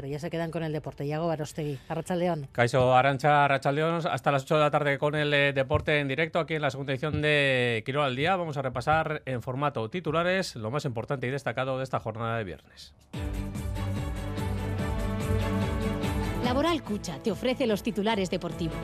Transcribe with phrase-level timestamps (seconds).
[0.00, 1.06] pero ya se quedan con el deporte.
[1.06, 2.48] Yago Barostegui, Arrachaldeón.
[2.52, 6.38] Caiso Arancha Arrachaldeón, hasta las 8 de la tarde con el eh, deporte en directo
[6.38, 8.34] aquí en la segunda edición de Quiro al Día.
[8.34, 12.44] Vamos a repasar en formato titulares lo más importante y destacado de esta jornada de
[12.44, 12.94] viernes.
[16.42, 18.78] Laboral Cucha te ofrece los titulares deportivos.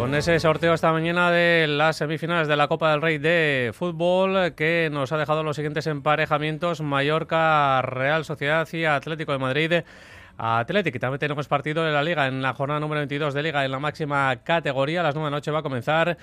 [0.00, 4.54] Con ese sorteo esta mañana de las semifinales de la Copa del Rey de fútbol
[4.54, 9.72] que nos ha dejado los siguientes emparejamientos Mallorca, Real Sociedad y Atlético de Madrid.
[10.38, 10.98] Atlético.
[10.98, 13.78] También tenemos partido de la Liga en la jornada número 22 de Liga en la
[13.78, 15.00] máxima categoría.
[15.00, 16.16] A las 9 de la noche va a comenzar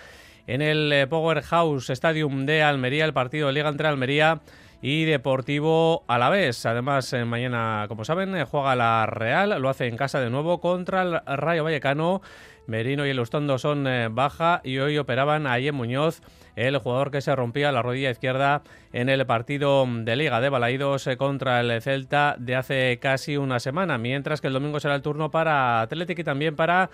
[0.48, 4.42] en el eh, Powerhouse Stadium de Almería el partido de Liga entre Almería
[4.82, 6.66] y Deportivo a la vez.
[6.66, 10.60] Además, eh, mañana, como saben, eh, juega la Real, lo hace en casa de nuevo
[10.60, 12.24] contra el Rayo Vallecano
[12.68, 16.22] Merino y Elustondo son eh, baja y hoy operaban a Muñoz,
[16.56, 18.62] el jugador que se rompía la rodilla izquierda
[18.94, 23.60] en el partido de Liga de Balaídos eh, contra el Celta de hace casi una
[23.60, 26.90] semana, mientras que el domingo será el turno para Atlético y también para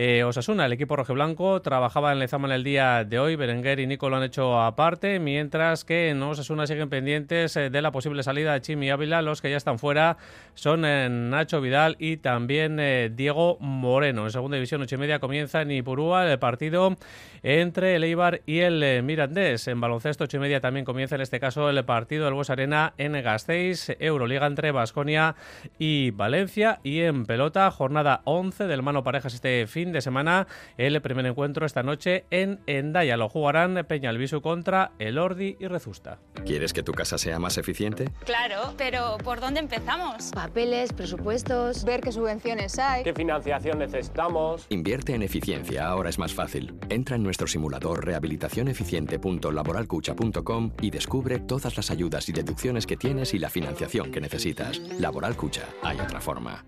[0.00, 3.34] eh, Osasuna, el equipo rojiblanco, trabajaba en Lezama en el día de hoy.
[3.34, 7.82] Berenguer y Nico lo han hecho aparte, mientras que en Osasuna siguen pendientes eh, de
[7.82, 9.22] la posible salida de Chimi Ávila.
[9.22, 10.16] Los que ya están fuera
[10.54, 12.76] son eh, Nacho Vidal y también
[13.16, 14.22] Diego Moreno.
[14.22, 16.96] En segunda división, ocho y media, comienza en Ipurúa el partido
[17.42, 19.66] entre el Eibar y el Mirandés.
[19.66, 22.94] En baloncesto, ocho y media, también comienza en este caso el partido del Bues Arena
[22.98, 23.96] en Gasteiz.
[23.98, 25.34] Euroliga entre Basconia
[25.76, 26.78] y Valencia.
[26.84, 31.66] Y en pelota, jornada 11 del mano parejas este fin de semana el primer encuentro
[31.66, 33.16] esta noche en Endaya.
[33.16, 36.18] Lo jugarán Peñalvisu contra el Ordi y Rezusta.
[36.44, 38.10] ¿Quieres que tu casa sea más eficiente?
[38.24, 40.30] Claro, pero ¿por dónde empezamos?
[40.32, 44.66] Papeles, presupuestos, ver qué subvenciones hay, qué financiación necesitamos.
[44.68, 46.74] Invierte en eficiencia, ahora es más fácil.
[46.88, 53.38] Entra en nuestro simulador rehabilitacioneficiente.laboralcucha.com y descubre todas las ayudas y deducciones que tienes y
[53.38, 54.78] la financiación que necesitas.
[54.98, 56.64] Laboral Cucha, hay otra forma.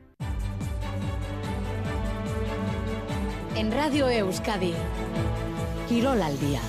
[3.57, 4.75] En Radio Euskadi,
[5.89, 6.61] Quirol al día.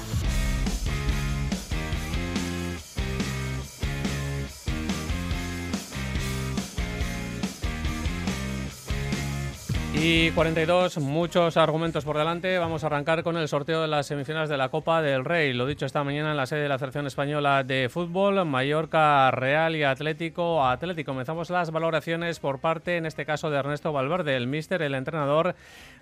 [10.03, 12.57] Y 42, muchos argumentos por delante.
[12.57, 15.53] Vamos a arrancar con el sorteo de las semifinales de la Copa del Rey.
[15.53, 19.75] Lo dicho esta mañana en la sede de la Selección Española de Fútbol, Mallorca, Real
[19.75, 20.65] y Atlético.
[20.65, 24.95] Atlético, comenzamos las valoraciones por parte, en este caso, de Ernesto Valverde, el míster, el
[24.95, 25.53] entrenador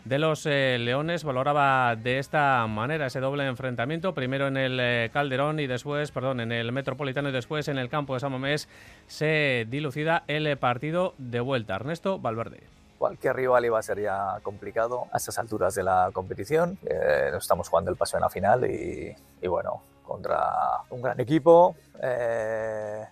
[0.05, 1.25] de los eh, Leones.
[1.25, 6.39] Valoraba de esta manera ese doble enfrentamiento, primero en el eh, Calderón y después, perdón,
[6.39, 8.69] en el Metropolitano y después en el campo de San Mamés
[9.07, 11.75] se dilucida el partido de vuelta.
[11.75, 13.97] Ernesto Valverde cualquier rival iba a ser
[14.43, 16.77] complicado a estas alturas de la competición.
[16.85, 19.15] Eh, estamos jugando el paso en la final y,
[19.47, 23.07] bueno, contra un gran equipo, eh,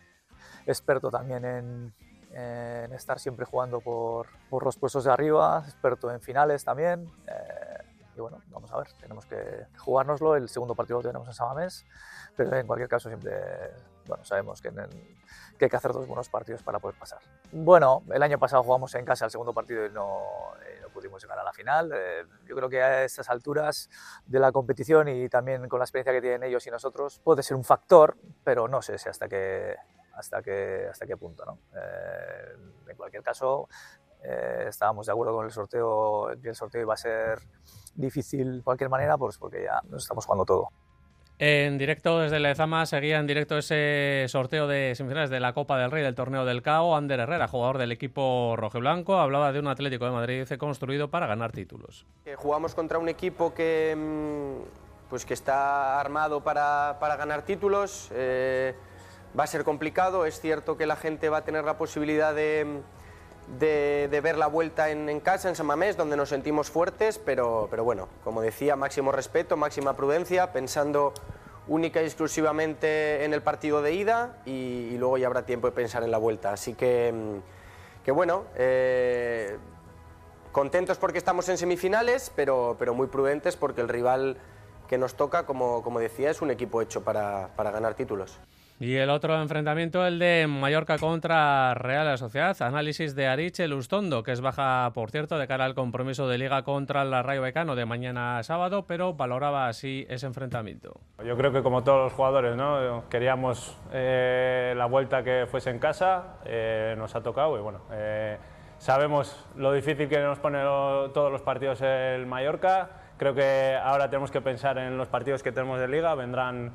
[0.65, 1.93] experto también en,
[2.93, 7.09] estar siempre jugando por, por, los puestos de arriba, experto en finales también.
[7.25, 7.86] Eh,
[8.17, 10.35] y bueno, vamos a ver, tenemos que jugárnoslo.
[10.35, 11.85] El segundo partido lo tenemos en Samamés,
[12.35, 13.31] pero en cualquier caso siempre
[14.07, 14.89] bueno, sabemos que en el,
[15.57, 17.19] que hay que hacer dos buenos partidos para poder pasar.
[17.51, 21.21] Bueno, el año pasado jugamos en casa el segundo partido y no, eh, no pudimos
[21.21, 21.91] llegar a la final.
[21.93, 23.89] Eh, yo creo que a estas alturas
[24.25, 27.57] de la competición y también con la experiencia que tienen ellos y nosotros puede ser
[27.57, 29.75] un factor, pero no sé si hasta qué,
[30.13, 31.45] hasta qué, hasta qué punto.
[31.45, 31.59] ¿no?
[31.75, 32.55] Eh,
[32.87, 33.67] en cualquier caso,
[34.23, 37.39] estábamos de acuerdo con el sorteo, que el sorteo iba a ser
[37.95, 40.69] difícil de cualquier manera, pues porque ya nos estamos jugando todo.
[41.39, 45.91] En directo desde Lezama seguía en directo ese sorteo de semifinales de la Copa del
[45.91, 46.95] Rey del Torneo del CAO.
[46.95, 51.51] Ander Herrera, jugador del equipo rojiblanco, hablaba de un Atlético de Madrid construido para ganar
[51.51, 52.07] títulos.
[52.37, 58.09] Jugamos contra un equipo que, mm, pues que está armado para, para ganar títulos.
[58.13, 58.73] Eh,
[59.39, 62.81] va a ser complicado, es cierto que la gente va a tener la posibilidad de
[63.59, 67.83] de, ver la vuelta en, casa, en San Mamés, donde nos sentimos fuertes, pero, pero
[67.83, 71.13] bueno, como decía, máximo respeto, máxima prudencia, pensando
[71.67, 76.03] única y exclusivamente en el partido de ida y, luego ya habrá tiempo de pensar
[76.03, 76.51] en la vuelta.
[76.51, 79.57] Así que, mm, que bueno, eh,
[80.51, 84.37] contentos porque estamos en semifinales, pero, pero muy prudentes porque el rival
[84.87, 88.39] que nos toca, como, como decía, es un equipo hecho para, para ganar títulos.
[88.79, 92.55] Y el otro enfrentamiento, el de Mallorca contra Real Sociedad.
[92.61, 96.61] Análisis de Ariche Lustondo, que es baja, por cierto, de cara al compromiso de liga
[96.61, 101.01] contra el Rayo Becano de mañana sábado, pero valoraba así ese enfrentamiento.
[101.25, 103.05] Yo creo que como todos los jugadores, ¿no?
[103.09, 108.37] queríamos eh, la vuelta que fuese en casa, eh, nos ha tocado y bueno, eh,
[108.77, 112.89] sabemos lo difícil que nos pone todos los partidos el Mallorca.
[113.17, 116.73] Creo que ahora tenemos que pensar en los partidos que tenemos de liga, vendrán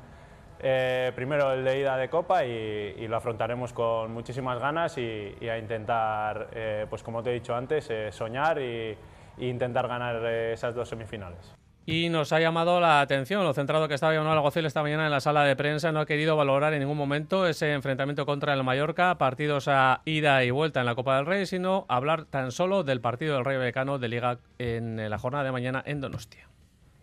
[0.65, 5.57] eh, primero el de ida de Copa y, lo afrontaremos con muchísimas ganas y, a
[5.57, 8.97] intentar, eh, pues como te he dicho antes, eh, soñar y,
[9.39, 11.53] intentar ganar esas dos semifinales.
[11.85, 15.11] Y nos ha llamado la atención lo centrado que estaba Manuel Alguacil esta mañana en
[15.11, 15.91] la sala de prensa.
[15.91, 20.45] No ha querido valorar en ningún momento ese enfrentamiento contra el Mallorca, partidos a ida
[20.45, 23.57] y vuelta en la Copa del Rey, sino hablar tan solo del partido del Rey
[23.57, 26.47] Becano de Liga en la jornada de mañana en Donostia.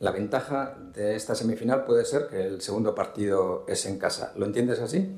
[0.00, 4.32] La ventaja de esta semifinal puede ser que el segundo partido es en casa.
[4.34, 5.14] ¿Lo entiendes así?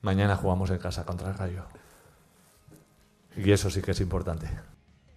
[0.00, 1.64] Mañana jugamos en casa contra el Rayo.
[3.36, 4.48] Y eso sí que es importante.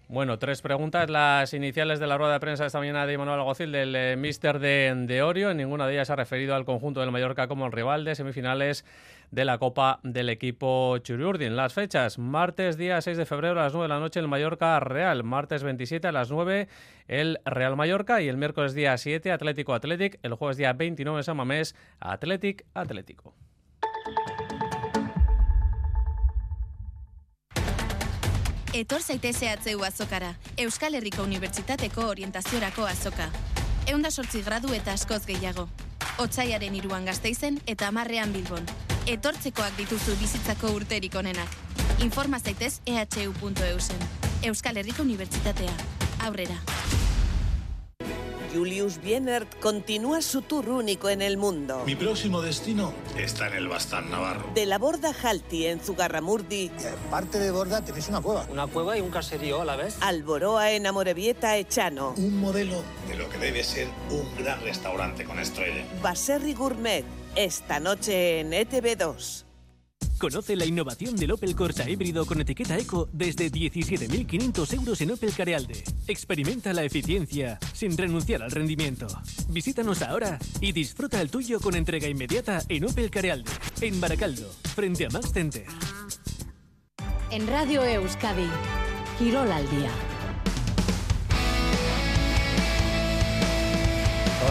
[0.07, 1.09] Bueno, tres preguntas.
[1.09, 4.59] Las iniciales de la rueda de prensa esta mañana de Manuel Alguacil del eh, Mister
[4.59, 5.49] de, de Orio.
[5.49, 8.85] En ninguna de ellas ha referido al conjunto del Mallorca como el rival de semifinales
[9.31, 11.55] de la Copa del equipo Churiurdin.
[11.55, 14.79] Las fechas, martes día 6 de febrero a las 9 de la noche el Mallorca
[14.79, 16.67] Real, martes 27 a las 9
[17.07, 21.37] el Real Mallorca y el miércoles día 7 Atlético Atlético, el jueves día 29 San
[21.37, 23.33] Mamés Atlético Atlético.
[28.75, 33.29] Etor zaiteze atzeu azokara, Euskal Herriko Unibertsitateko orientaziorako azoka.
[33.87, 35.69] Eunda sortzi gradu eta askoz gehiago.
[36.19, 38.67] Otsaiaren iruan gazteizen eta amarrean bilbon.
[39.07, 41.55] Etortzekoak dituzu bizitzako urterik onenak.
[42.03, 44.07] Informa zaitez ehu.eusen.
[44.43, 45.71] Euskal Herriko Unibertsitatea.
[46.27, 46.59] Aurrera.
[48.55, 51.83] Julius Bienert continúa su tour único en el mundo.
[51.85, 54.49] Mi próximo destino está en el Bastán Navarro.
[54.55, 56.71] De la Borda Jalti en Zugarramurdi.
[57.11, 58.47] Parte de Borda tenéis una cueva.
[58.49, 59.97] Una cueva y un caserío a la vez.
[59.99, 62.13] Alboroa en Amorebieta Echano.
[62.15, 65.85] Un modelo de lo que debe ser un gran restaurante con estrella.
[66.01, 67.03] Baserri Gourmet.
[67.35, 69.44] Esta noche en ETV2.
[70.19, 75.33] Conoce la innovación del Opel Corsa híbrido con etiqueta Eco desde 17.500 euros en Opel
[75.33, 75.83] Carealde.
[76.07, 79.07] Experimenta la eficiencia sin renunciar al rendimiento.
[79.49, 83.51] Visítanos ahora y disfruta el tuyo con entrega inmediata en Opel Carealde,
[83.81, 85.65] en Baracaldo, frente a Max Center.
[87.31, 88.47] En Radio Euskadi,
[89.19, 89.91] Girol al día.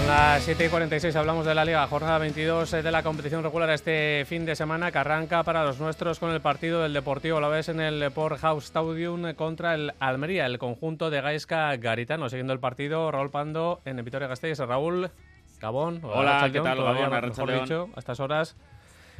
[0.05, 3.71] Son las 7 y 46, hablamos de la Liga, jornada 22 de la competición regular
[3.71, 7.49] este fin de semana que arranca para los nuestros con el partido del Deportivo la
[7.49, 12.29] vez en el Port House Stadium contra el Almería, el conjunto de Gaisca Garitano.
[12.29, 14.59] Siguiendo el partido, Raúl Pando en Vitoria Gasteiz.
[14.59, 15.11] Raúl,
[15.59, 16.01] Gabón.
[16.03, 16.77] Hola, ¿qué tal?
[16.77, 18.57] Todavía, mejor dicho, a estas horas.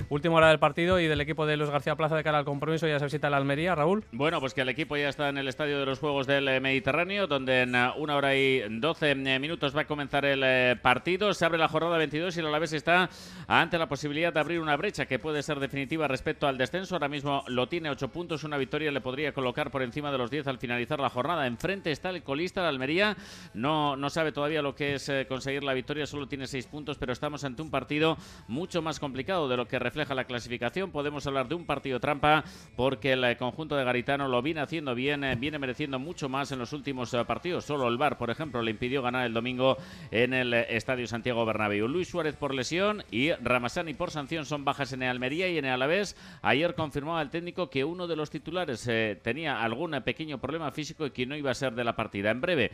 [0.09, 2.87] Última hora del partido y del equipo de Luis García Plaza de cara al compromiso
[2.87, 4.05] ya se visita la Almería, Raúl.
[4.13, 6.61] Bueno, pues que el equipo ya está en el estadio de los Juegos del eh,
[6.61, 11.33] Mediterráneo, donde en eh, una hora y doce eh, minutos va a comenzar el partido.
[11.33, 13.09] Se abre la jornada 22 y la vez está
[13.47, 16.95] ante la posibilidad de abrir una brecha que puede ser definitiva respecto al descenso.
[16.95, 20.31] Ahora mismo lo tiene 8 puntos, una victoria le podría colocar por encima de los
[20.31, 21.47] 10 al finalizar la jornada.
[21.47, 23.17] Enfrente está el colista, la Almería.
[23.55, 27.13] No, no sabe todavía lo que es conseguir la victoria, solo tiene 6 puntos, pero
[27.13, 28.17] estamos ante un partido
[28.49, 30.91] mucho más complicado de lo que refleja la clasificación.
[30.91, 32.43] Podemos hablar de un partido trampa
[32.75, 36.51] porque el eh, conjunto de Garitano lo viene haciendo bien, eh, viene mereciendo mucho más
[36.53, 37.67] en los últimos eh, partidos.
[37.67, 39.77] Solo el VAR, por ejemplo, le impidió ganar el domingo
[40.11, 41.87] en el Estadio Santiago Bernabéu.
[41.87, 45.67] Luis Suárez por lesión y Ramasani por sanción son bajas en el Almería y en
[45.67, 46.17] el Alavés.
[46.41, 48.89] Ayer confirmaba el técnico que uno de los titulares
[49.23, 52.31] tenía algún pequeño problema físico y que no iba a ser de la partida.
[52.31, 52.73] En breve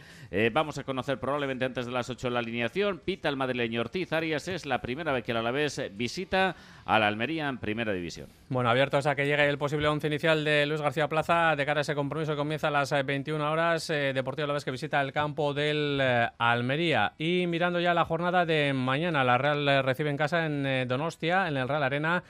[0.53, 3.01] vamos a conocer probablemente antes de las 8 la alineación.
[3.05, 6.55] Pita el madrileño Ortiz Arias es la primera vez que el Alavés visita
[6.85, 8.29] a Almería en Primera División.
[8.49, 11.81] Bueno, abiertos a que llegue el posible once inicial de Luis García Plaza de cara
[11.81, 13.91] a ese compromiso que comienza a las 21 eh, horas.
[13.91, 17.13] Eh, Deportivo La Vez que visita el campo del eh, Almería.
[17.19, 21.56] Y mirando ya la jornada de mañana, la Real recibe en casa en Donostia, en
[21.56, 22.22] el Real Arena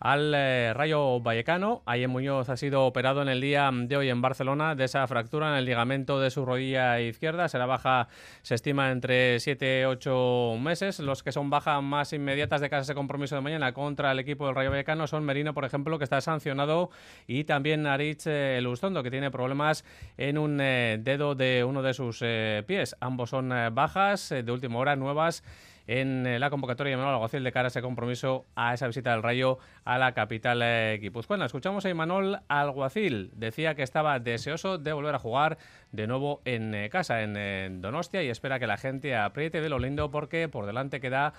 [0.00, 1.82] al eh, Rayo Vallecano.
[1.84, 5.50] Ayen Muñoz ha sido operado en el día de hoy en Barcelona de esa fractura
[5.50, 7.48] en el ligamento de su rodilla izquierda.
[7.48, 8.08] Será baja,
[8.42, 11.00] se estima, entre 7 y 8 meses.
[11.00, 14.46] Los que son bajas más inmediatas de casa ese compromiso de mañana contra el equipo
[14.46, 16.90] del Rayo Vallecano son Merino, por ejemplo, que está sancionado,
[17.26, 19.84] y también Aritz eh, Lustondo, que tiene problemas
[20.16, 22.24] en un eh, dedo de uno de sus
[22.66, 22.96] pies.
[23.00, 25.42] Ambos son bajas de última hora, nuevas
[25.90, 29.10] en eh, la convocatoria de Manuel Alguacil de cara a ese compromiso a esa visita
[29.10, 31.46] del Rayo a la capital eh, guipuzcoana.
[31.46, 33.32] Escuchamos a Manuel Alguacil.
[33.34, 35.58] Decía que estaba deseoso de volver a jugar
[35.90, 39.80] de nuevo en eh, casa, en, Donostia, y espera que la gente apriete de lo
[39.80, 41.34] lindo porque por delante queda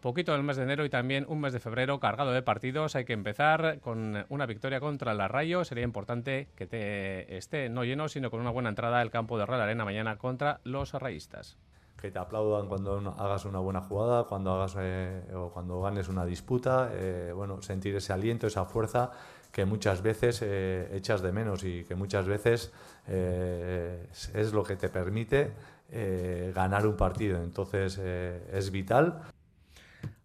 [0.00, 2.96] poquito del mes de enero y también un mes de febrero cargado de partidos.
[2.96, 5.64] Hay que empezar con una victoria contra el Rayo.
[5.64, 9.44] Sería importante que te esté no lleno, sino con una buena entrada al campo de
[9.44, 11.58] Real Arena mañana contra los rayistas
[12.00, 16.24] que te aplaudan cuando hagas una buena jugada, cuando hagas eh, o cuando ganes una
[16.24, 19.10] disputa, eh, bueno, sentir ese aliento, esa fuerza
[19.50, 22.72] que muchas veces eh, echas de menos y que muchas veces
[23.08, 25.52] es lo que te permite
[26.54, 27.42] ganar un partido.
[27.42, 29.22] Entonces es vital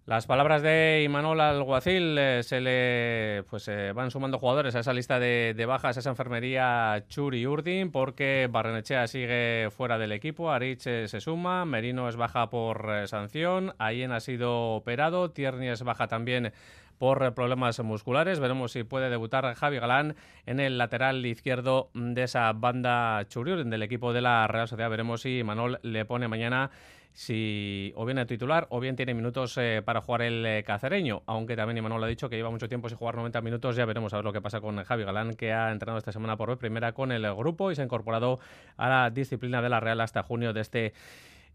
[0.05, 4.91] Las palabras de Imanol Alguacil eh, se le pues eh, van sumando jugadores a esa
[4.91, 10.51] lista de, de, bajas, a esa enfermería Churi Urdin, porque Barrenechea sigue fuera del equipo,
[10.51, 15.69] Arich eh, se suma, Merino es baja por eh, sanción, Ayen ha sido operado, Tierney
[15.69, 16.51] es baja también
[16.97, 18.41] por problemas musculares.
[18.41, 23.83] Veremos si puede debutar Javi Galán en el lateral izquierdo de esa banda Churi del
[23.83, 24.89] equipo de la Real Sociedad.
[24.89, 26.71] Veremos si Manol le pone mañana
[27.13, 31.21] si o bien el titular o bien tiene minutos eh, para jugar el eh, cacereño,
[31.27, 34.13] aunque también Imanol ha dicho que lleva mucho tiempo sin jugar 90 minutos, ya veremos
[34.13, 36.57] a ver lo que pasa con Javi Galán, que ha entrenado esta semana por vez
[36.57, 38.39] primera con el grupo y se ha incorporado
[38.77, 40.93] a la disciplina de la Real hasta junio de este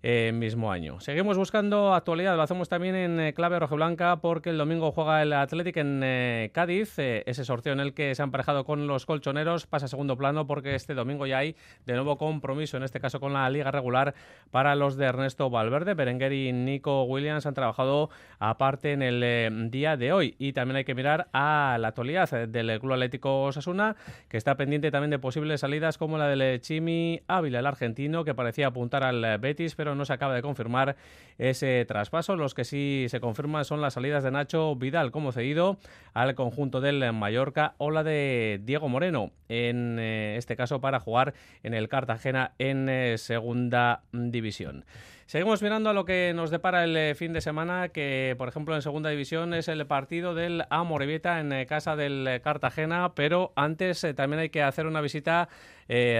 [0.02, 1.00] eh, mismo año.
[1.00, 5.32] Seguimos buscando actualidad, lo hacemos también en eh, clave rojiblanca porque el domingo juega el
[5.32, 9.06] Athletic en eh, Cádiz, eh, ese sorteo en el que se han emparejado con los
[9.06, 13.00] colchoneros pasa a segundo plano porque este domingo ya hay de nuevo compromiso, en este
[13.00, 14.14] caso con la liga regular
[14.50, 19.50] para los de Ernesto Valverde, Berenguer y Nico Williams han trabajado aparte en el eh,
[19.70, 23.96] día de hoy y también hay que mirar a la actualidad del Club Atlético Osasuna
[24.28, 28.34] que está pendiente también de posibles salidas como la del Chimi Ávila, el argentino que
[28.34, 30.96] parecía apuntar al Betis pero no se acaba de confirmar
[31.38, 32.36] ese traspaso.
[32.36, 35.78] Los que sí se confirman son las salidas de Nacho Vidal como cedido
[36.14, 41.34] al conjunto del Mallorca o la de Diego Moreno, en eh, este caso para jugar
[41.62, 44.84] en el Cartagena en eh, segunda división.
[45.28, 48.74] Seguimos mirando a lo que nos depara el eh, fin de semana, que por ejemplo
[48.74, 53.52] en segunda división es el partido del Amorebieta en eh, casa del eh, Cartagena, pero
[53.54, 55.50] antes también hay que hacer una visita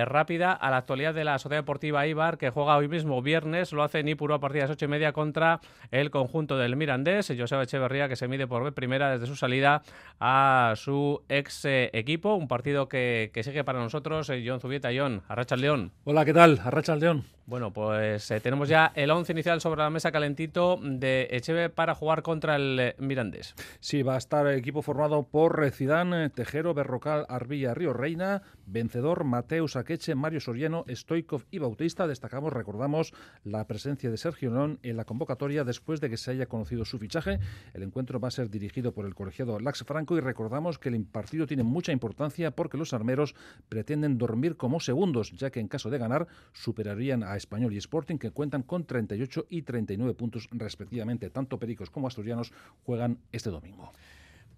[0.07, 3.83] rápida a la actualidad de la Sociedad Deportiva Ibar, que juega hoy mismo viernes, lo
[3.83, 5.61] hace en Ipuro a partir de las ocho y media contra
[5.91, 9.83] el conjunto del Mirandés, Joseba Echeverría, que se mide por vez primera desde su salida
[10.21, 15.93] a su ex equipo, un partido que, sigue para nosotros, John Zubieta, John, Arracha León.
[16.05, 16.61] Hola, ¿qué tal?
[16.65, 17.38] Arracha León.
[17.49, 21.95] Bueno, pues eh, tenemos ya el once inicial sobre la mesa calentito de Echeve para
[21.95, 23.55] jugar contra el eh, Mirandés.
[23.81, 28.43] Sí, va a estar el equipo formado por eh, Zidane, Tejero, Berrocal, Arbilla, Río Reina,
[28.67, 32.07] vencedor Mateus Akeche, Mario Soriano, Stoikov y Bautista.
[32.07, 33.15] Destacamos, recordamos,
[33.45, 36.99] la presencia de Sergio León en la convocatoria después de que se haya conocido su
[36.99, 37.39] fichaje.
[37.73, 41.03] El encuentro va a ser dirigido por el colegiado Lax Franco y recordamos que el
[41.03, 43.35] partido tiene mucha importancia porque los armeros
[43.71, 48.19] pretenden dormir como segundos, ya que en caso de ganar superarían a Español y Sporting,
[48.19, 51.31] que cuentan con 38 y 39 puntos respectivamente.
[51.31, 52.53] Tanto Pericos como Asturianos
[52.85, 53.93] juegan este domingo.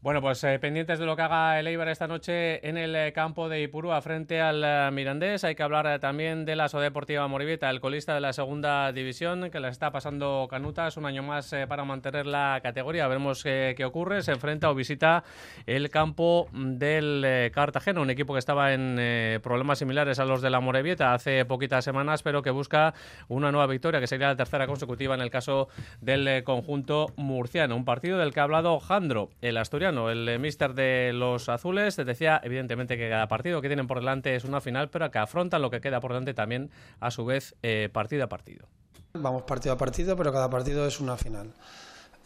[0.02, 3.12] Bueno, pues eh, pendientes de lo que haga el Eibar esta noche en el eh,
[3.12, 5.45] campo de Ipurúa frente al eh, Mirandés.
[5.45, 8.92] Hay que hablar eh, también de la Sociedad Deportiva Moribieta, el colista de la segunda
[8.92, 13.07] división, que la está pasando canutas un año más eh, para mantener la categoría.
[13.09, 14.23] Veremos eh, qué ocurre.
[14.23, 15.23] Se enfrenta o visita
[15.66, 20.61] el campo del Cartagena, un equipo que estaba en problemas similares a los de la
[20.61, 22.95] Morevieta hace poquitas semanas, pero que busca
[23.28, 25.69] una nueva victoria, que sería la tercera consecutiva en el caso
[26.00, 27.76] del conjunto murciano.
[27.76, 29.59] Un partido del que ha hablado Jandro, el
[29.91, 33.99] asturiano el eh, míster de los azules decía evidentemente que cada partido que tienen por
[33.99, 36.71] delante es una final, pero que afrontan lo que queda por delante también
[37.01, 38.67] a su vez eh, partido a partido.
[39.15, 41.53] Vamos partido a partido, pero cada partido es una final.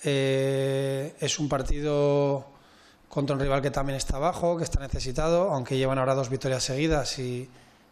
[0.04, 2.46] Eh, es un partido
[3.08, 6.62] contra un rival que también está abajo, que está necesitado, aunque llevan ahora dos victorias
[6.64, 7.48] seguidas y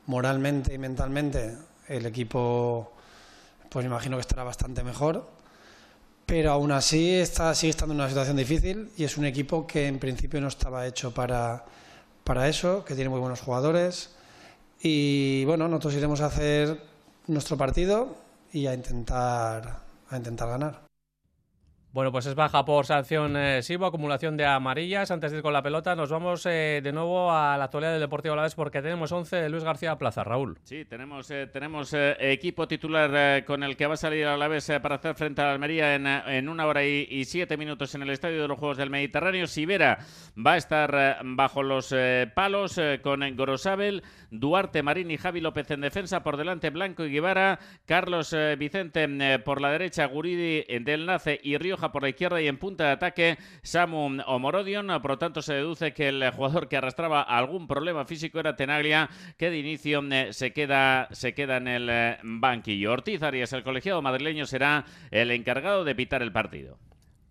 [0.06, 1.56] moralmente y mentalmente
[1.88, 2.92] el equipo,
[3.70, 5.41] pues imagino que estará bastante mejor
[6.26, 9.86] pero aún así está, sigue estando en una situación difícil y es un equipo que
[9.86, 11.64] en principio no estaba hecho para,
[12.24, 14.10] para eso, que tiene muy buenos jugadores
[14.80, 16.82] y bueno, nosotros iremos a hacer
[17.26, 18.16] nuestro partido
[18.52, 20.91] y a intentar, a intentar ganar.
[21.92, 25.10] Bueno, pues es baja por sanción eh, Sibo, acumulación de amarillas.
[25.10, 28.00] Antes de ir con la pelota, nos vamos eh, de nuevo a la actualidad del
[28.00, 30.24] Deportivo Alavés porque tenemos 11 de Luis García Plaza.
[30.24, 30.58] Raúl.
[30.62, 34.70] Sí, tenemos, eh, tenemos eh, equipo titular eh, con el que va a salir Alavés
[34.70, 38.00] eh, para hacer frente a Almería en, en una hora y, y siete minutos en
[38.00, 39.46] el Estadio de los Juegos del Mediterráneo.
[39.46, 39.98] Sivera
[40.34, 41.94] va a estar bajo los
[42.34, 46.22] palos con Gorosabel, Duarte, Marín y Javi López en defensa.
[46.22, 51.58] Por delante Blanco y Guevara, Carlos Vicente eh, por la derecha, Guridi del Nace y
[51.82, 54.86] Rioja por la izquierda y en punta de ataque Samu Omorodion.
[55.02, 59.10] Por lo tanto, se deduce que el jugador que arrastraba algún problema físico era Tenaglia,
[59.36, 62.92] que de inicio eh, se, queda, se queda en el eh, banquillo.
[62.92, 66.78] Ortiz Arias, el colegiado madrileño, será el encargado de pitar el partido.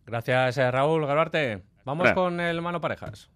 [0.05, 1.62] Gracias, eh, Raúl Galvarte.
[1.86, 3.29] Vamos con el mano parejas.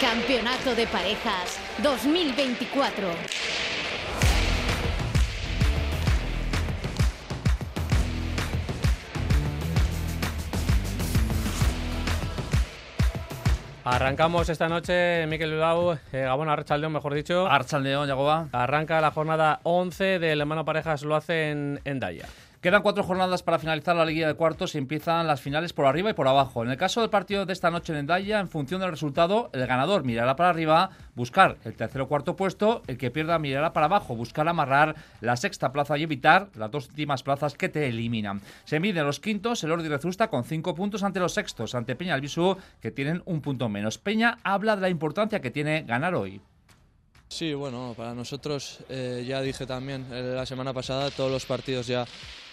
[0.00, 3.59] Campeonato de Parejas 2024.
[13.90, 17.48] Arrancamos esta noche, Miquel Bilbao, eh, Gabón Arrachaldeón, mejor dicho.
[17.48, 18.46] Arrachaldeón, Yagoba.
[18.52, 22.26] Arranca la jornada 11 del mano parejas, lo hace en, en Daya.
[22.60, 26.10] Quedan cuatro jornadas para finalizar la Liga de Cuartos y empiezan las finales por arriba
[26.10, 26.62] y por abajo.
[26.62, 29.66] En el caso del partido de esta noche en Endaya, en función del resultado, el
[29.66, 33.86] ganador mirará para arriba, buscar el tercer o cuarto puesto, el que pierda mirará para
[33.86, 38.42] abajo, buscar amarrar la sexta plaza y evitar las dos últimas plazas que te eliminan.
[38.64, 42.12] Se miden los quintos, el Ordi Rezusta con cinco puntos ante los sextos, ante Peña
[42.12, 43.96] Albisu, que tienen un punto menos.
[43.96, 46.42] Peña habla de la importancia que tiene ganar hoy.
[47.28, 51.86] Sí, bueno, para nosotros, eh, ya dije también eh, la semana pasada, todos los partidos
[51.86, 52.04] ya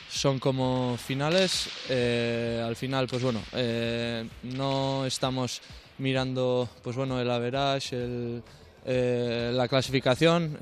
[0.09, 1.69] son como finales.
[1.89, 5.61] Eh, al final, pues bueno, eh, no estamos
[5.97, 8.41] mirando pues bueno, el average,
[8.85, 10.57] eh, la clasificación.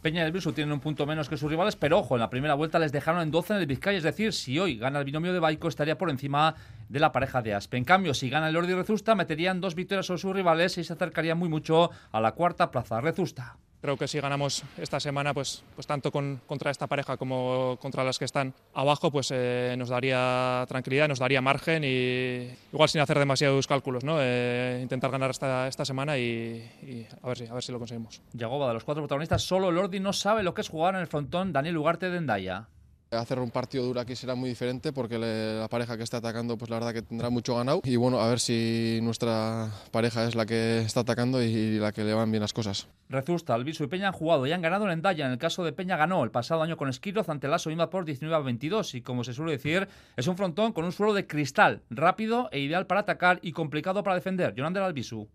[0.00, 2.30] Peña y el Bisu tienen un punto menos que sus rivales, pero ojo, en la
[2.30, 5.04] primera vuelta les dejaron en 12 en el Vizcaya, es decir, si hoy gana el
[5.04, 6.54] binomio de Baico estaría por encima
[6.88, 7.78] de la pareja de Aspe.
[7.78, 10.92] En cambio, si gana el Ordi Rezusta, meterían dos victorias sobre sus rivales y se
[10.92, 13.00] acercarían muy mucho a la cuarta plaza.
[13.00, 13.56] Rezusta.
[13.80, 18.02] Creo que si ganamos esta semana, pues, pues tanto con, contra esta pareja como contra
[18.02, 23.00] las que están abajo, pues eh, nos daría tranquilidad, nos daría margen y igual sin
[23.00, 24.16] hacer demasiados cálculos, ¿no?
[24.20, 27.78] Eh, intentar ganar esta, esta semana y, y a, ver si, a ver si lo
[27.78, 28.20] conseguimos.
[28.32, 31.06] Yagoba, de los cuatro protagonistas, solo Lordi no sabe lo que es jugar en el
[31.06, 32.66] frontón Daniel Ugarte de Endaya.
[33.10, 36.70] Hacer un partido duro aquí será muy diferente porque la pareja que está atacando, pues
[36.70, 37.80] la verdad que tendrá mucho ganado.
[37.84, 42.04] Y bueno, a ver si nuestra pareja es la que está atacando y la que
[42.04, 42.88] le van bien las cosas.
[43.08, 45.24] Rezusta, Albisu y Peña han jugado y han ganado en Endaya.
[45.24, 48.04] En el caso de Peña ganó el pasado año con Esquiroz ante la Soima por
[48.04, 51.26] 19 a 22 y como se suele decir, es un frontón con un suelo de
[51.26, 54.54] cristal, rápido e ideal para atacar y complicado para defender.
[54.54, 55.28] Jonander Albisu.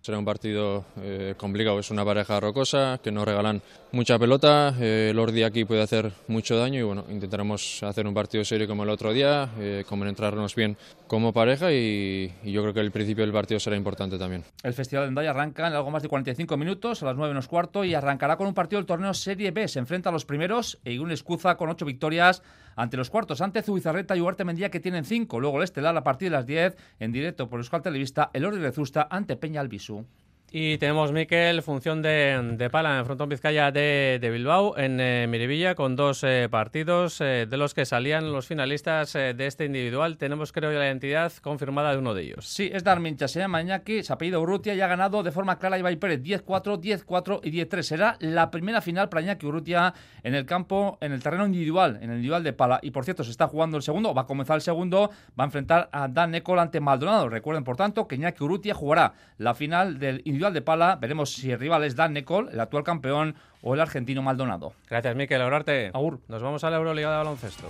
[0.00, 3.60] Será un partido eh, complicado, es una pareja rocosa que nos regalan
[3.92, 8.14] mucha pelota, eh, el Ordi aquí puede hacer mucho daño y bueno, intentaremos hacer un
[8.14, 10.76] partido serio como el otro día, eh, entrarnos bien
[11.06, 14.44] como pareja y, yo creo que el principio del partido será importante también.
[14.62, 17.48] El Festival de Endaya arranca en algo más de 45 minutos, a las 9 menos
[17.48, 19.66] cuarto, y arrancará con un partido del torneo Serie B.
[19.68, 22.42] Se enfrenta a los primeros e Irún Escuza con 8 victorias
[22.78, 25.40] ante los cuartos, ante Zubizarreta y Ugarte Mendía que tienen 5.
[25.40, 28.60] Luego el Estelar a partir de las 10, en directo por Euskal Televista, el Ordi
[28.60, 30.06] Rezusta ante Peña Albisu.
[30.50, 34.98] Y tenemos, Miquel, función de, de pala en el frontón Vizcaya de, de Bilbao, en
[34.98, 39.46] eh, Miribilla, con dos eh, partidos eh, de los que salían los finalistas eh, de
[39.46, 40.16] este individual.
[40.16, 42.48] Tenemos, creo, la identidad confirmada de uno de ellos.
[42.48, 45.78] Sí, es Darmincha, se llama Iñaki, se apellido Urrutia y ha ganado de forma clara
[45.78, 47.82] Ibai Pérez 10-4, 10-4 y 10-3.
[47.82, 52.08] Será la primera final para Iñaki Urrutia en el campo, en el terreno individual, en
[52.08, 52.80] el individual de pala.
[52.80, 55.48] Y por cierto, se está jugando el segundo, va a comenzar el segundo, va a
[55.48, 57.28] enfrentar a Dan Ecol ante Maldonado.
[57.28, 60.96] Recuerden, por tanto, que Iñaki Urrutia jugará la final del individual de pala.
[60.96, 64.72] Veremos si el rival es Dan Ecol, el actual campeón, o el argentino Maldonado.
[64.88, 65.42] Gracias, Miquel.
[65.42, 65.90] Aurarte.
[65.92, 66.20] Agur.
[66.28, 67.66] Nos vamos a la Euroliga de baloncesto.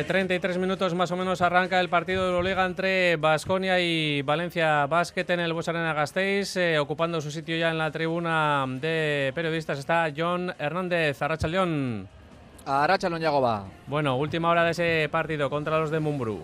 [0.00, 4.86] Eh, 33 minutos más o menos arranca el partido de Euroliga entre Basconia y Valencia
[4.86, 6.56] Basket en el Bues Arena Gasteiz.
[6.56, 12.08] Eh, ocupando su sitio ya en la tribuna de periodistas está John Hernández, Arracha León.
[12.66, 13.64] Arracha Yagoba.
[13.86, 16.40] Bueno, última hora de ese partido contra los de Mumbrú.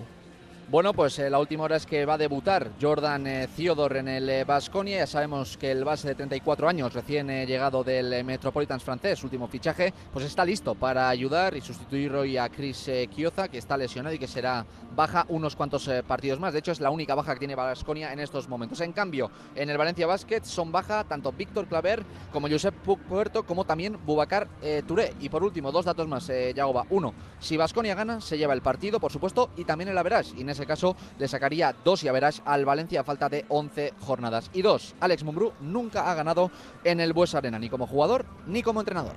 [0.73, 4.09] Bueno, pues eh, la última hora es que va a debutar Jordan eh, Theodore en
[4.09, 5.01] el Basconia.
[5.01, 9.23] Ya sabemos que el base de 34 años, recién eh, llegado del eh, Metropolitans francés,
[9.23, 13.59] último fichaje, pues está listo para ayudar y sustituir hoy a Chris eh, Chioza, que
[13.59, 16.53] está lesionado y que será baja unos cuantos eh, partidos más.
[16.53, 18.81] De hecho, es la única baja que tiene Basconia en estos momentos.
[18.81, 23.65] En cambio, en el Valencia Basket son baja tanto Víctor Claver como Josep Puerto, como
[23.65, 25.15] también Bubacar eh, Touré.
[25.21, 26.87] Y por último, dos datos más, eh, Yagoba.
[26.91, 30.35] Uno, si Basconia gana, se lleva el partido, por supuesto, y también el average.
[30.37, 33.95] Y en ese caso le sacaría dos y average al Valencia a falta de 11
[34.01, 34.51] jornadas.
[34.53, 36.51] Y dos, Alex Mumbrú nunca ha ganado
[36.85, 39.15] en el Bues Arena, ni como jugador ni como entrenador.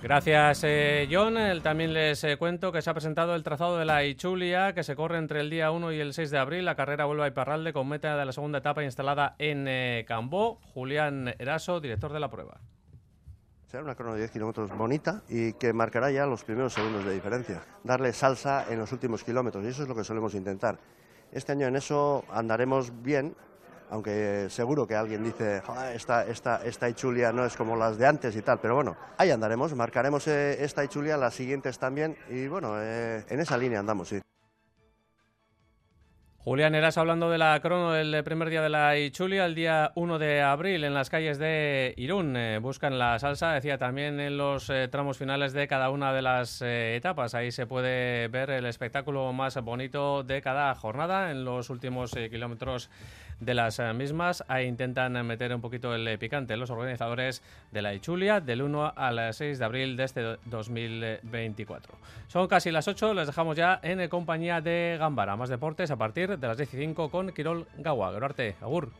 [0.00, 1.36] Gracias, eh, John.
[1.60, 4.94] También les eh, cuento que se ha presentado el trazado de la Ichulia, que se
[4.94, 6.64] corre entre el día 1 y el 6 de abril.
[6.64, 10.60] La carrera vuelve a Iparralde con meta de la segunda etapa instalada en eh, Cambó.
[10.72, 12.60] Julián Eraso, director de la prueba.
[13.70, 17.12] Será una crono de 10 kilómetros bonita y que marcará ya los primeros segundos de
[17.12, 17.60] diferencia.
[17.84, 20.78] Darle salsa en los últimos kilómetros y eso es lo que solemos intentar.
[21.32, 23.36] Este año en eso andaremos bien,
[23.90, 28.06] aunque seguro que alguien dice, "Joder, esta, esta, esta Ichulia no es como las de
[28.06, 32.48] antes y tal, pero bueno, ahí andaremos, marcaremos eh, esta Ichulia, las siguientes también y
[32.48, 34.18] bueno, eh, en esa línea andamos, sí.
[36.48, 40.18] Julián Eraso hablando de la crono del primer día de la Ichulia, el día 1
[40.18, 42.38] de abril en las calles de Irún.
[42.38, 46.22] Eh, buscan la salsa, decía también en los eh, tramos finales de cada una de
[46.22, 47.34] las eh, etapas.
[47.34, 52.30] Ahí se puede ver el espectáculo más bonito de cada jornada en los últimos eh,
[52.30, 52.88] kilómetros
[53.40, 58.40] de las eh, mismas intentan meter un poquito el picante los organizadores de la Ichulia
[58.40, 61.94] del 1 al 6 de abril de este 2024.
[62.28, 65.36] Son casi las 8, les dejamos ya en compañía de Gambara.
[65.36, 68.12] Más deportes a partir de las 15 con Quirol Gawa.
[68.12, 68.90] Gerarte, agur.